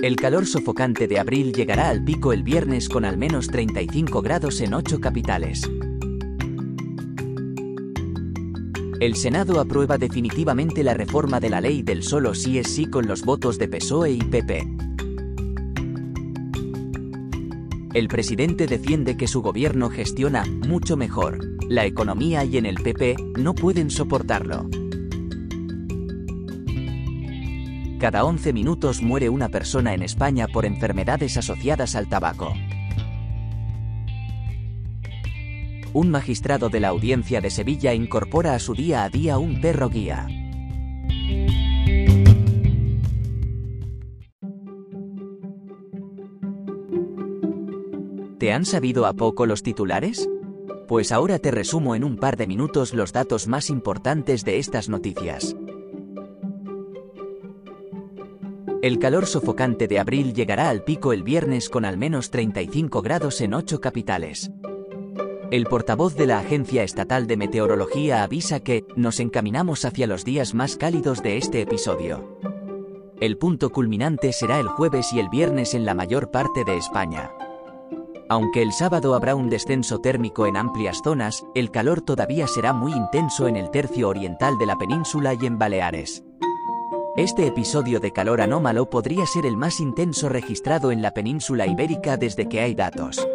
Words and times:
El 0.00 0.14
calor 0.14 0.46
sofocante 0.46 1.08
de 1.08 1.18
abril 1.18 1.52
llegará 1.52 1.88
al 1.88 2.04
pico 2.04 2.32
el 2.32 2.44
viernes 2.44 2.88
con 2.88 3.04
al 3.04 3.18
menos 3.18 3.48
35 3.48 4.22
grados 4.22 4.60
en 4.60 4.74
ocho 4.74 5.00
capitales. 5.00 5.68
El 9.00 9.16
Senado 9.16 9.58
aprueba 9.58 9.98
definitivamente 9.98 10.84
la 10.84 10.94
reforma 10.94 11.40
de 11.40 11.50
la 11.50 11.60
ley 11.60 11.82
del 11.82 12.04
solo 12.04 12.34
sí 12.34 12.58
es 12.58 12.68
sí 12.68 12.86
con 12.86 13.08
los 13.08 13.22
votos 13.22 13.58
de 13.58 13.66
PSOE 13.66 14.12
y 14.12 14.18
PP. 14.18 14.68
El 17.94 18.06
presidente 18.06 18.68
defiende 18.68 19.16
que 19.16 19.26
su 19.26 19.42
gobierno 19.42 19.90
gestiona 19.90 20.44
mucho 20.44 20.96
mejor 20.96 21.38
la 21.68 21.86
economía 21.86 22.44
y 22.44 22.56
en 22.56 22.66
el 22.66 22.76
PP 22.76 23.16
no 23.36 23.54
pueden 23.54 23.90
soportarlo. 23.90 24.68
Cada 27.98 28.24
11 28.24 28.52
minutos 28.52 29.02
muere 29.02 29.28
una 29.28 29.48
persona 29.48 29.92
en 29.92 30.04
España 30.04 30.46
por 30.46 30.64
enfermedades 30.64 31.36
asociadas 31.36 31.96
al 31.96 32.08
tabaco. 32.08 32.54
Un 35.92 36.08
magistrado 36.08 36.68
de 36.68 36.78
la 36.78 36.88
audiencia 36.88 37.40
de 37.40 37.50
Sevilla 37.50 37.94
incorpora 37.94 38.54
a 38.54 38.60
su 38.60 38.74
día 38.74 39.02
a 39.02 39.08
día 39.08 39.38
un 39.38 39.60
perro 39.60 39.88
guía. 39.88 40.28
¿Te 48.38 48.52
han 48.52 48.64
sabido 48.64 49.06
a 49.06 49.14
poco 49.14 49.44
los 49.44 49.64
titulares? 49.64 50.28
Pues 50.86 51.10
ahora 51.10 51.40
te 51.40 51.50
resumo 51.50 51.96
en 51.96 52.04
un 52.04 52.16
par 52.16 52.36
de 52.36 52.46
minutos 52.46 52.94
los 52.94 53.12
datos 53.12 53.48
más 53.48 53.70
importantes 53.70 54.44
de 54.44 54.58
estas 54.58 54.88
noticias. 54.88 55.56
El 58.80 59.00
calor 59.00 59.26
sofocante 59.26 59.88
de 59.88 59.98
abril 59.98 60.34
llegará 60.34 60.68
al 60.68 60.84
pico 60.84 61.12
el 61.12 61.24
viernes 61.24 61.68
con 61.68 61.84
al 61.84 61.98
menos 61.98 62.30
35 62.30 63.02
grados 63.02 63.40
en 63.40 63.54
ocho 63.54 63.80
capitales. 63.80 64.52
El 65.50 65.64
portavoz 65.64 66.14
de 66.14 66.26
la 66.26 66.38
Agencia 66.38 66.84
Estatal 66.84 67.26
de 67.26 67.36
Meteorología 67.36 68.22
avisa 68.22 68.60
que 68.60 68.84
nos 68.94 69.18
encaminamos 69.18 69.84
hacia 69.84 70.06
los 70.06 70.24
días 70.24 70.54
más 70.54 70.76
cálidos 70.76 71.24
de 71.24 71.38
este 71.38 71.60
episodio. 71.60 72.38
El 73.20 73.36
punto 73.36 73.70
culminante 73.70 74.32
será 74.32 74.60
el 74.60 74.68
jueves 74.68 75.12
y 75.12 75.18
el 75.18 75.28
viernes 75.28 75.74
en 75.74 75.84
la 75.84 75.94
mayor 75.94 76.30
parte 76.30 76.64
de 76.64 76.76
España. 76.76 77.32
Aunque 78.28 78.62
el 78.62 78.72
sábado 78.72 79.16
habrá 79.16 79.34
un 79.34 79.50
descenso 79.50 80.00
térmico 80.00 80.46
en 80.46 80.56
amplias 80.56 81.00
zonas, 81.02 81.44
el 81.56 81.72
calor 81.72 82.00
todavía 82.00 82.46
será 82.46 82.72
muy 82.72 82.92
intenso 82.92 83.48
en 83.48 83.56
el 83.56 83.72
tercio 83.72 84.08
oriental 84.08 84.56
de 84.56 84.66
la 84.66 84.78
península 84.78 85.34
y 85.34 85.46
en 85.46 85.58
Baleares. 85.58 86.22
Este 87.18 87.48
episodio 87.48 87.98
de 87.98 88.12
calor 88.12 88.40
anómalo 88.40 88.88
podría 88.88 89.26
ser 89.26 89.44
el 89.44 89.56
más 89.56 89.80
intenso 89.80 90.28
registrado 90.28 90.92
en 90.92 91.02
la 91.02 91.10
península 91.10 91.66
ibérica 91.66 92.16
desde 92.16 92.48
que 92.48 92.60
hay 92.60 92.76
datos. 92.76 93.26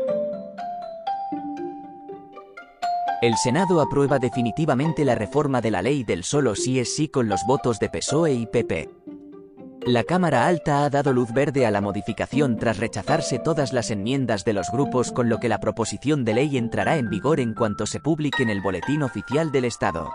El 3.22 3.36
Senado 3.36 3.82
aprueba 3.82 4.20
definitivamente 4.20 5.04
la 5.04 5.16
reforma 5.16 5.60
de 5.60 5.72
la 5.72 5.82
ley 5.82 6.06
del 6.06 6.24
solo 6.24 6.56
sí 6.56 6.80
es 6.80 6.96
sí 6.96 7.10
con 7.10 7.28
los 7.28 7.42
votos 7.46 7.78
de 7.80 7.90
PSOE 7.90 8.32
y 8.32 8.46
PP. 8.46 8.90
La 9.86 10.06
Cámara 10.06 10.48
Alta 10.48 10.86
ha 10.86 10.90
dado 10.90 11.12
luz 11.12 11.34
verde 11.34 11.66
a 11.66 11.72
la 11.72 11.82
modificación 11.82 12.56
tras 12.56 12.78
rechazarse 12.78 13.38
todas 13.38 13.74
las 13.74 13.92
enmiendas 13.92 14.46
de 14.46 14.54
los 14.54 14.72
grupos 14.72 15.12
con 15.12 15.28
lo 15.28 15.42
que 15.42 15.50
la 15.50 15.60
proposición 15.60 16.24
de 16.24 16.36
ley 16.36 16.58
entrará 16.58 16.96
en 16.96 17.10
vigor 17.10 17.42
en 17.42 17.54
cuanto 17.54 17.86
se 17.86 18.00
publique 18.00 18.44
en 18.44 18.50
el 18.50 18.62
Boletín 18.62 19.04
Oficial 19.04 19.52
del 19.52 19.66
Estado. 19.66 20.10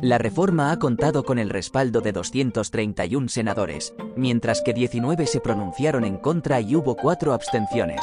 La 0.00 0.18
reforma 0.18 0.70
ha 0.70 0.78
contado 0.78 1.24
con 1.24 1.38
el 1.38 1.50
respaldo 1.50 2.00
de 2.00 2.12
231 2.12 3.28
senadores, 3.28 3.94
mientras 4.16 4.62
que 4.62 4.72
19 4.72 5.26
se 5.26 5.40
pronunciaron 5.40 6.04
en 6.04 6.16
contra 6.16 6.60
y 6.60 6.76
hubo 6.76 6.96
cuatro 6.96 7.32
abstenciones. 7.32 8.00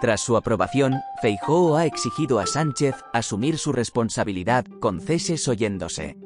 Tras 0.00 0.20
su 0.20 0.36
aprobación, 0.36 1.00
Feijóo 1.22 1.76
ha 1.76 1.86
exigido 1.86 2.38
a 2.38 2.46
Sánchez 2.46 2.94
asumir 3.12 3.58
su 3.58 3.72
responsabilidad, 3.72 4.64
con 4.80 5.00
ceses 5.00 5.46
oyéndose. 5.48 6.16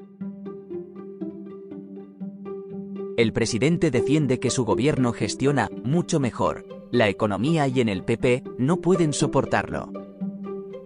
El 3.16 3.32
presidente 3.32 3.90
defiende 3.90 4.40
que 4.40 4.50
su 4.50 4.64
gobierno 4.64 5.12
gestiona 5.12 5.68
mucho 5.84 6.18
mejor 6.18 6.66
la 6.92 7.08
economía 7.08 7.66
y 7.68 7.80
en 7.80 7.88
el 7.88 8.04
PP 8.04 8.44
no 8.58 8.82
pueden 8.82 9.14
soportarlo. 9.14 9.90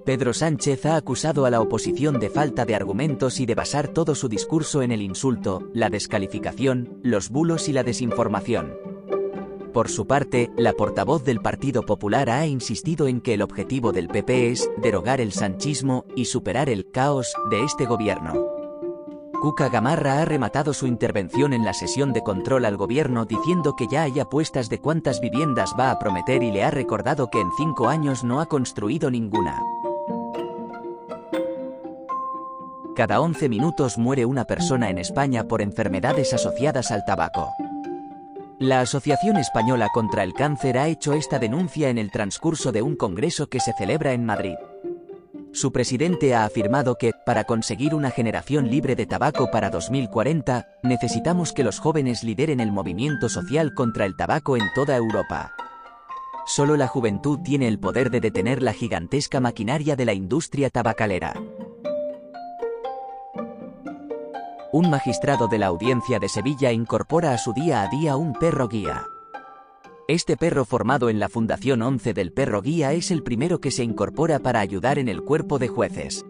Pedro 0.06 0.32
Sánchez 0.32 0.86
ha 0.86 0.94
acusado 0.94 1.46
a 1.46 1.50
la 1.50 1.60
oposición 1.60 2.20
de 2.20 2.30
falta 2.30 2.64
de 2.64 2.76
argumentos 2.76 3.40
y 3.40 3.44
de 3.44 3.56
basar 3.56 3.88
todo 3.88 4.14
su 4.14 4.28
discurso 4.28 4.80
en 4.82 4.92
el 4.92 5.02
insulto, 5.02 5.68
la 5.74 5.90
descalificación, 5.90 7.00
los 7.02 7.28
bulos 7.28 7.68
y 7.68 7.72
la 7.72 7.82
desinformación. 7.82 8.72
Por 9.72 9.88
su 9.88 10.06
parte, 10.06 10.52
la 10.56 10.74
portavoz 10.74 11.24
del 11.24 11.40
Partido 11.40 11.82
Popular 11.82 12.30
ha 12.30 12.46
insistido 12.46 13.08
en 13.08 13.20
que 13.20 13.34
el 13.34 13.42
objetivo 13.42 13.90
del 13.90 14.06
PP 14.06 14.52
es 14.52 14.70
derogar 14.80 15.20
el 15.20 15.32
sanchismo 15.32 16.04
y 16.14 16.26
superar 16.26 16.70
el 16.70 16.88
caos 16.88 17.34
de 17.50 17.64
este 17.64 17.84
gobierno. 17.84 18.46
Cuca 19.42 19.68
Gamarra 19.68 20.22
ha 20.22 20.24
rematado 20.24 20.72
su 20.72 20.86
intervención 20.86 21.52
en 21.52 21.64
la 21.64 21.74
sesión 21.74 22.12
de 22.12 22.22
control 22.22 22.64
al 22.64 22.76
gobierno 22.76 23.24
diciendo 23.24 23.74
que 23.76 23.88
ya 23.90 24.02
hay 24.02 24.20
apuestas 24.20 24.68
de 24.68 24.80
cuántas 24.80 25.20
viviendas 25.20 25.74
va 25.78 25.90
a 25.90 25.98
prometer 25.98 26.44
y 26.44 26.52
le 26.52 26.62
ha 26.62 26.70
recordado 26.70 27.28
que 27.28 27.40
en 27.40 27.50
cinco 27.58 27.88
años 27.88 28.22
no 28.22 28.40
ha 28.40 28.46
construido 28.46 29.10
ninguna. 29.10 29.60
Cada 32.96 33.20
11 33.20 33.50
minutos 33.50 33.98
muere 33.98 34.24
una 34.24 34.46
persona 34.46 34.88
en 34.88 34.96
España 34.96 35.46
por 35.46 35.60
enfermedades 35.60 36.32
asociadas 36.32 36.90
al 36.90 37.04
tabaco. 37.04 37.52
La 38.58 38.80
Asociación 38.80 39.36
Española 39.36 39.90
contra 39.92 40.22
el 40.22 40.32
Cáncer 40.32 40.78
ha 40.78 40.88
hecho 40.88 41.12
esta 41.12 41.38
denuncia 41.38 41.90
en 41.90 41.98
el 41.98 42.10
transcurso 42.10 42.72
de 42.72 42.80
un 42.80 42.96
congreso 42.96 43.48
que 43.50 43.60
se 43.60 43.74
celebra 43.74 44.14
en 44.14 44.24
Madrid. 44.24 44.54
Su 45.52 45.72
presidente 45.72 46.34
ha 46.34 46.46
afirmado 46.46 46.96
que, 46.96 47.12
para 47.26 47.44
conseguir 47.44 47.94
una 47.94 48.10
generación 48.10 48.70
libre 48.70 48.96
de 48.96 49.04
tabaco 49.04 49.50
para 49.50 49.68
2040, 49.68 50.66
necesitamos 50.82 51.52
que 51.52 51.64
los 51.64 51.78
jóvenes 51.80 52.24
lideren 52.24 52.60
el 52.60 52.72
movimiento 52.72 53.28
social 53.28 53.74
contra 53.74 54.06
el 54.06 54.16
tabaco 54.16 54.56
en 54.56 54.64
toda 54.74 54.96
Europa. 54.96 55.52
Solo 56.46 56.78
la 56.78 56.86
juventud 56.86 57.40
tiene 57.44 57.68
el 57.68 57.78
poder 57.78 58.10
de 58.10 58.22
detener 58.22 58.62
la 58.62 58.72
gigantesca 58.72 59.38
maquinaria 59.38 59.96
de 59.96 60.06
la 60.06 60.14
industria 60.14 60.70
tabacalera. 60.70 61.34
Un 64.72 64.90
magistrado 64.90 65.48
de 65.48 65.58
la 65.58 65.66
audiencia 65.66 66.18
de 66.18 66.28
Sevilla 66.28 66.72
incorpora 66.72 67.32
a 67.32 67.38
su 67.38 67.52
día 67.52 67.82
a 67.82 67.88
día 67.88 68.16
un 68.16 68.32
perro 68.32 68.68
guía. 68.68 69.06
Este 70.08 70.36
perro 70.36 70.64
formado 70.64 71.08
en 71.08 71.18
la 71.18 71.28
Fundación 71.28 71.82
11 71.82 72.14
del 72.14 72.32
Perro 72.32 72.62
Guía 72.62 72.92
es 72.92 73.10
el 73.10 73.24
primero 73.24 73.60
que 73.60 73.72
se 73.72 73.82
incorpora 73.82 74.38
para 74.38 74.60
ayudar 74.60 75.00
en 75.00 75.08
el 75.08 75.22
cuerpo 75.22 75.58
de 75.58 75.66
jueces. 75.66 76.24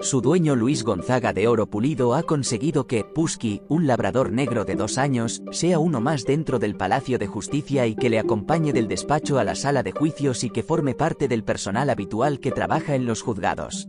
Su 0.00 0.20
dueño 0.20 0.56
Luis 0.56 0.82
Gonzaga 0.82 1.32
de 1.32 1.46
Oro 1.46 1.66
Pulido 1.66 2.14
ha 2.14 2.22
conseguido 2.22 2.86
que 2.86 3.04
Pusky, 3.04 3.62
un 3.68 3.86
labrador 3.86 4.32
negro 4.32 4.64
de 4.64 4.74
dos 4.74 4.98
años, 4.98 5.42
sea 5.52 5.78
uno 5.78 6.00
más 6.00 6.24
dentro 6.24 6.58
del 6.58 6.74
Palacio 6.74 7.18
de 7.18 7.26
Justicia 7.26 7.86
y 7.86 7.94
que 7.94 8.10
le 8.10 8.18
acompañe 8.18 8.72
del 8.72 8.88
despacho 8.88 9.38
a 9.38 9.44
la 9.44 9.54
sala 9.54 9.82
de 9.82 9.92
juicios 9.92 10.42
y 10.42 10.50
que 10.50 10.62
forme 10.62 10.94
parte 10.94 11.28
del 11.28 11.44
personal 11.44 11.90
habitual 11.90 12.40
que 12.40 12.50
trabaja 12.50 12.94
en 12.94 13.06
los 13.06 13.22
juzgados. 13.22 13.88